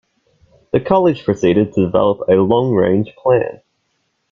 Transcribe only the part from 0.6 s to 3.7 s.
The College proceeded to developed a long-range plan.